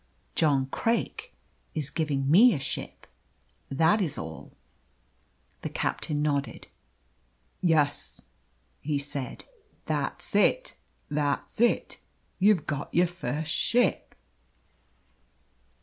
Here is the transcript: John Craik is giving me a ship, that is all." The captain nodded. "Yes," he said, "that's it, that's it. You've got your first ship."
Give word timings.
John 0.33 0.65
Craik 0.65 1.31
is 1.75 1.91
giving 1.91 2.27
me 2.27 2.55
a 2.55 2.59
ship, 2.59 3.05
that 3.69 4.01
is 4.01 4.17
all." 4.17 4.51
The 5.61 5.69
captain 5.69 6.23
nodded. 6.23 6.65
"Yes," 7.61 8.23
he 8.79 8.97
said, 8.97 9.45
"that's 9.85 10.35
it, 10.35 10.73
that's 11.11 11.61
it. 11.61 11.99
You've 12.39 12.65
got 12.65 12.91
your 12.91 13.05
first 13.05 13.51
ship." 13.53 14.15